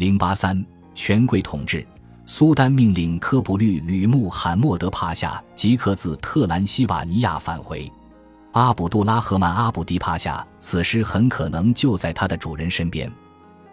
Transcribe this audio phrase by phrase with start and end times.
[0.00, 1.86] 零八三，权贵统治。
[2.24, 7.86] 苏丹命令科普律吕穆罕默德帕夏即刻自特兰西瓦尼亚返回。
[8.52, 13.12] 阿卜杜拉赫曼阿卜迪帕夏此时很可能就在他的主人身边。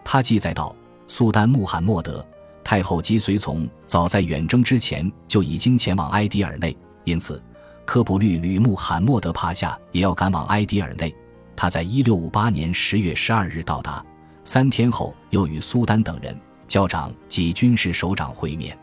[0.04, 0.76] 他记载道
[1.08, 2.22] ：“苏丹穆罕默德
[2.62, 7.42] 太后及随从早在远征之前就已经前往埃迪尔内，因此
[7.86, 11.10] 科普律吕穆罕默德帕夏也要赶往埃迪尔内。
[11.56, 14.04] 他在一六五八年十月十二日到达，
[14.48, 16.34] 三天后又与苏丹等人。”
[16.66, 18.76] 教长及军事首长会面，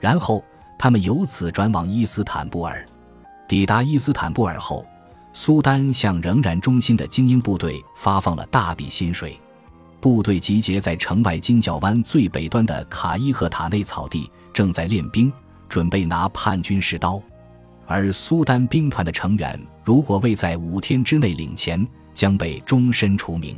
[0.00, 0.44] 然后
[0.78, 2.86] 他们由此转往伊斯坦布尔。
[3.46, 4.84] 抵达伊斯坦布尔后，
[5.32, 9.38] 苏丹向仍然忠心的精英部队发放了大笔薪水。
[10.00, 15.30] 部队集结在城外金角湾最北端的卡伊赫塔内草地，正在练兵，
[15.68, 17.20] 准备拿叛军试刀。
[17.86, 23.54] 而苏丹兵团的成员如果未在五天之内领钱，将被终身除名。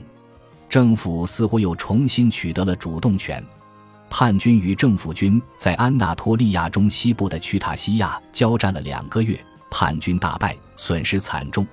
[0.70, 3.44] 政府似乎又重新取得了主动权。
[4.08, 9.36] 叛军与政府军在安纳托利亚中西部的曲塔西亚交战了两个月，
[9.68, 11.66] 叛军大败，损失惨重。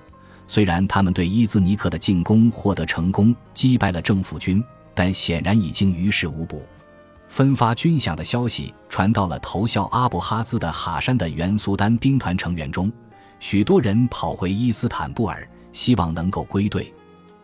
[0.48, 4.62] 虽然他们对伊兹尼克的进攻获得成功，击败了政府军，
[4.94, 6.66] 但显然已经于事无补。
[7.28, 12.90] 分发军饷的消息传到了投效阿布哈兹的哈山的原苏丹兵团成员中，
[13.38, 16.92] 许多人跑回伊斯坦布尔，希望能够归队。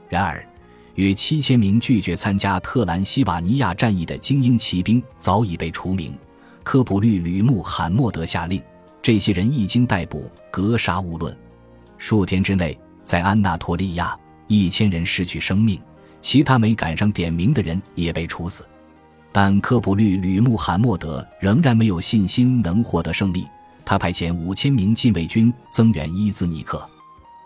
[0.09, 0.45] 然而，
[0.95, 6.17] 约七千名拒绝参加特兰西瓦尼亚战役的精英骑兵早已被除名。
[6.63, 8.63] 科普律吕穆罕默德下令，
[9.03, 11.37] 这些人一经逮捕，格杀勿论。
[11.99, 15.81] 数天之内，在安纳托利亚，一千人失去生命，
[16.21, 18.65] 其他没赶上点名的人也被处死。
[19.33, 23.45] 但科普律吕穆罕默德仍然没有信心能获得胜利。
[23.85, 26.89] 他派遣五千名禁卫军增援伊兹尼克，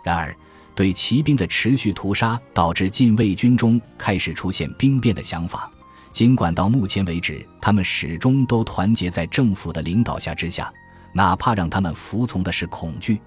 [0.05, 0.37] 然而。
[0.79, 5.69] 对骑兵的持续屠杀，导致禁卫军中开始出现兵变的想法。
[6.13, 10.73] 尽管到目前为止，他们始终都团结在政府的领导下之下，
[11.13, 13.21] 哪怕让他们服从的是恐惧。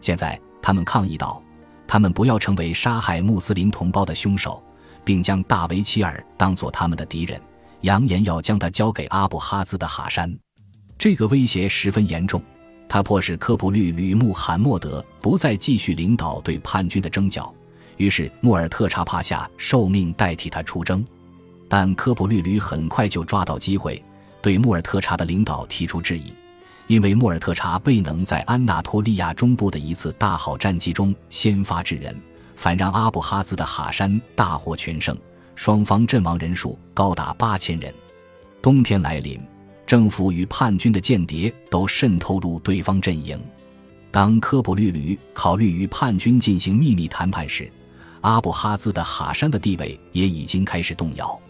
[0.00, 1.42] 现在，他们抗议道
[1.86, 4.64] ：“他们不要成为杀害穆斯林同胞的凶手，
[5.04, 7.38] 并将大维齐尔当作他们的敌人，
[7.82, 10.34] 扬言要将他交给阿布哈兹的哈山。”
[10.96, 12.42] 这个威胁十分严重。
[12.88, 17.52] 他迫使科普律吕穆罕默德不再继续领导对叛军的征剿，
[17.96, 21.04] 于是穆尔特查帕夏受命代替他出征。
[21.68, 24.02] 但科普律吕很快就抓到机会，
[24.40, 26.32] 对穆尔特查的领导提出质疑，
[26.86, 32.16] 因为穆尔特查未能在安纳托利亚中部的一次大好战绩中先发制人，
[32.54, 35.18] 反让阿布哈兹的哈山大获全胜，
[35.56, 37.92] 双方阵亡人数高达八千人。
[38.62, 39.40] 冬天来临。
[39.86, 43.40] 政府与叛军的间谍都渗透入对方阵营。
[44.10, 47.70] 当科普律吕考虑与叛军进行秘密谈判时，
[48.22, 51.40] 阿布哈兹的哈山的地位也已经开始动摇。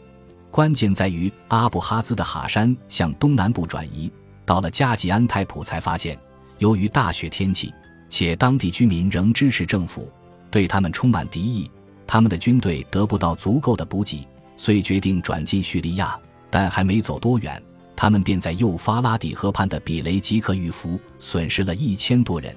[0.51, 4.13] 关键在于阿布哈兹的哈山向东南部转移，
[4.45, 6.19] 到了加吉安泰普才发现，
[6.59, 7.73] 由于大雪天气，
[8.11, 10.11] 且当地居民仍支持政府，
[10.51, 11.71] 对他们充满敌意，
[12.07, 14.27] 他们的军队得不到足够的补给，
[14.59, 16.19] 遂决定转进叙利亚。
[16.49, 17.61] 但还没走多远。
[17.97, 22.55] 他们便在幼发拉底河畔的比雷吉克遇伏，损失了一千多人。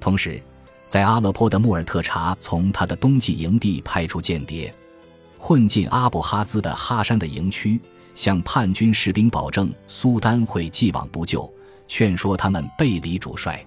[0.00, 0.42] 同时，
[0.86, 4.74] 在阿勒颇的穆尔特查从他的冬季营地派出间谍，
[5.38, 7.80] 混进阿布哈兹的哈山的营区，
[8.14, 11.50] 向叛军士兵保证苏丹会既往不咎，
[11.86, 13.64] 劝说他们背离主帅。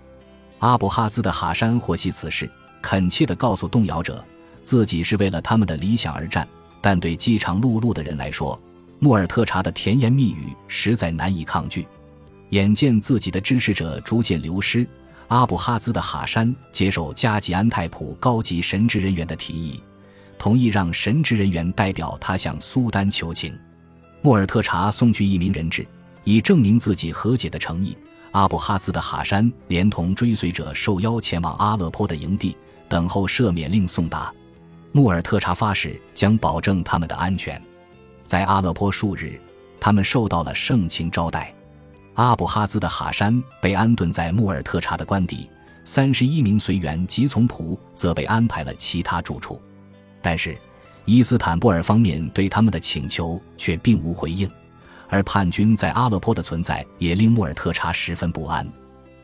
[0.60, 2.50] 阿布哈兹的哈山获悉此事，
[2.82, 4.24] 恳切地告诉动摇者，
[4.62, 6.48] 自己是为了他们的理想而战。
[6.80, 8.60] 但对饥肠辘辘的人来说，
[9.00, 11.88] 穆尔特查的甜言蜜语实在难以抗拒。
[12.50, 14.88] 眼见自己的支持者逐渐流失，
[15.28, 19.84] 阿布哈兹的哈山接受加吉安泰普高级神职人员的提议，
[20.40, 23.54] 同意让神职人员代表他向苏丹求情。
[24.22, 25.86] 穆尔特查送去一名人质，
[26.24, 27.96] 以证明自己和解的诚意。
[28.32, 32.56] 阿布哈兹的哈山连同追随者受邀前往阿勒颇的营地，
[32.88, 34.34] 等候赦免令送达。
[34.92, 37.62] 穆尔特查发誓将保证他们的安全。
[38.28, 39.40] 在阿勒颇数日，
[39.80, 41.54] 他们受到了盛情招待。
[42.16, 45.50] 阿布哈兹的哈山被安顿在穆尔特查的官邸，
[45.86, 49.62] 三十一名随员及从仆则被安排了其他住处。
[50.22, 50.58] 但是，
[51.06, 54.52] 伊斯坦布尔方面对他们的请求却并无回应，
[55.08, 58.68] 而叛军在阿勒颇的存在也令穆尔特查十分不安。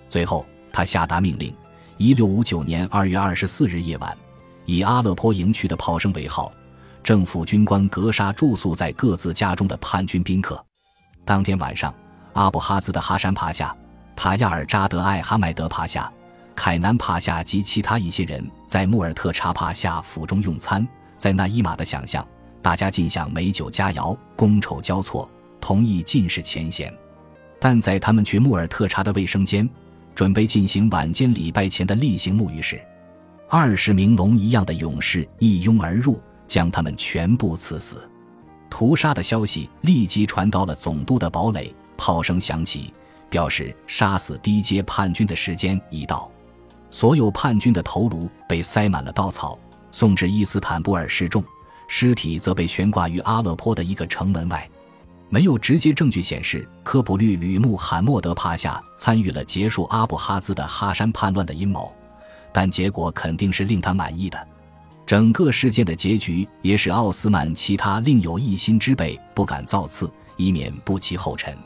[0.07, 1.53] 最后，他下达命令：
[1.97, 4.17] 一六五九年二月二十四日夜晚，
[4.63, 6.53] 以阿勒颇营区的炮声为号。
[7.03, 10.63] 政府军官格杀住宿在各自家中的叛军宾客。
[11.25, 11.93] 当天晚上，
[12.31, 13.75] 阿布哈兹的哈山帕夏、
[14.15, 16.09] 塔亚尔扎德艾哈迈德帕夏、
[16.55, 20.87] 凯南帕夏及其他一些人在穆尔特查帕夏府中用餐。
[21.17, 22.25] 在那伊玛的想象，
[22.61, 25.29] 大家尽享美酒佳肴，觥筹交错，
[25.59, 26.93] 同意尽释前嫌。
[27.59, 29.69] 但在他们去穆尔特查的卫生间，
[30.15, 32.81] 准备进行晚间礼拜前的例行沐浴时，
[33.49, 38.07] 二十名龙一样的勇士一拥而入，将他们全部刺死。
[38.69, 42.93] 屠杀的消息立即传到了总督的堡垒，炮声响起，
[43.29, 46.29] 表示杀死低阶叛军的时间已到。
[46.89, 49.57] 所有叛军的头颅被塞满了稻草，
[49.91, 51.43] 送至伊斯坦布尔示众，
[51.87, 54.69] 尸体则被悬挂于阿勒颇的一个城门外。
[55.29, 61.91] 没有直接证据显示科普律吕穆罕默德帕夏参与了结束阿布哈兹的哈山叛乱的阴谋，
[62.51, 64.47] 但结果肯定是令他满意的。
[65.05, 71.57] 整个事件的结局也使奥斯曼其他另有一心之辈不敢造次，以免步其后尘。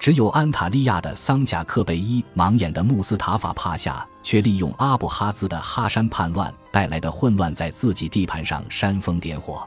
[0.00, 9.66] 只有安塔利亚的桑贾克贝伊盲眼的穆斯塔法帕夏，却利用阿布哈兹的哈山叛乱带来的混乱，在自己地盘上煽风点火。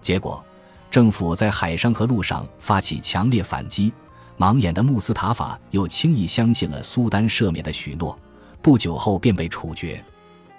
[0.00, 0.42] 结果，
[0.90, 3.92] 政府在海上和陆上发起强烈反击。
[4.38, 8.18] 盲眼的穆斯塔法又轻易相信了苏丹赦免的许诺，
[8.62, 10.02] 不久后便被处决。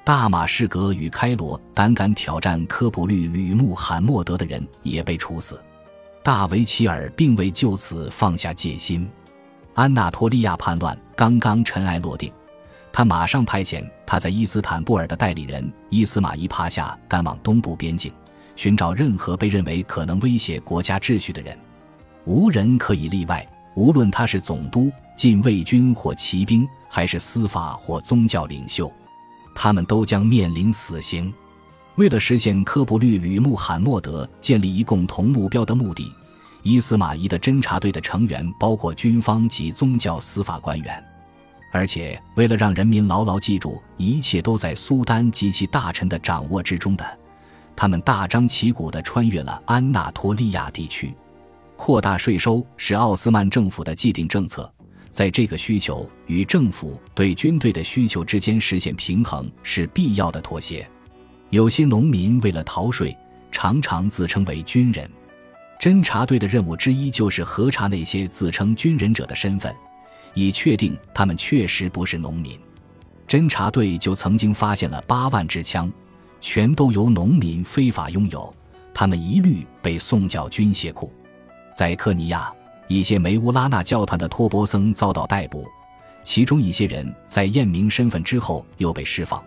[0.08, 5.62] 大马士革与开罗胆敢挑战科普律吕穆罕默德的人也被处死。
[6.24, 9.06] 大维齐尔并未就此放下戒心。
[9.74, 12.32] 安纳托利亚叛乱刚刚尘埃落定，
[12.90, 18.10] 他马上派遣他在伊斯坦布尔的代理人伊斯马伊帕夏赶往东部边境，
[18.56, 21.54] 寻找任何被认为可能威胁国家秩序的人。
[22.24, 23.46] 无人可以例外，
[23.76, 28.90] 无论他是总督、禁卫军或骑兵，还是司法或宗教领袖，
[29.60, 31.34] 他们都将面临死刑。
[31.96, 36.14] 为了实现科布律吕穆罕默德建立一共同目标的目的，
[36.62, 41.04] 伊斯马仪的侦察队的成员包括军方及宗教司法官员，
[41.74, 47.18] 而且为了让人民牢牢记住一切都在苏丹及其大臣的掌握之中的，
[47.76, 51.16] 他们大张旗鼓地穿越了安纳托利亚地区，
[51.76, 54.72] 扩大税收是奥斯曼政府的既定政策，
[55.12, 60.88] 在这个需求与政府对军队的需求之间实现平衡是必要的妥协。
[61.50, 63.16] 有些农民为了逃税，
[63.52, 65.10] 常常自称为军人。
[65.80, 69.74] 侦察队的任务之一就是核查那些自称军人者的身份，
[70.34, 72.60] 以确定他们确实不是农民。
[73.28, 75.92] 侦察队就曾经发现了八万支枪，
[76.42, 78.54] 全都由农民非法拥有，
[78.94, 81.14] 他们一律被送缴军械库。
[81.76, 82.52] 在科尼亚，
[82.88, 85.68] 一些梅乌拉纳教团的托钵僧遭到逮捕，
[86.24, 89.42] 其中一些人在验明身份之后又被释放。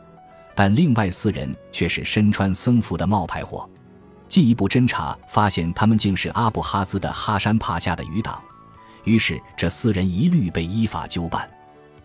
[0.54, 3.68] 但另外四人却是身穿僧服的冒牌货，
[4.28, 8.40] 进一步侦查发现，他们竟是阿布哈兹的哈山帕夏的余党。
[9.04, 11.48] 于是，这四人一律被依法纠办。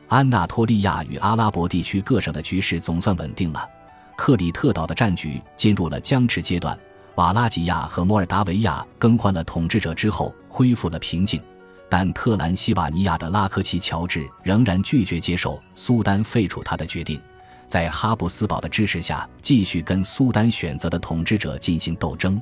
[0.07, 3.67] 安纳托利亚与阿拉伯地区各省的局势总算稳定了，
[4.15, 6.77] 克里特岛的战局进入了僵持阶段。
[7.15, 11.41] 瓦拉吉亚和摩尔达维亚更换了统治者之后，恢复了平静。
[11.87, 17.21] 但特兰西瓦尼亚的拉科齐乔治仍然拒绝接受苏丹废除他的决定。
[17.67, 22.41] 在哈布斯堡的支持下，继续跟苏丹选择的统治者进行斗争。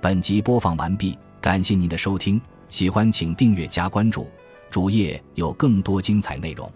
[0.00, 4.28] 本集播放完毕，感谢您的收听，喜欢请订阅加关注，
[4.70, 6.70] 主页有更多精彩内容。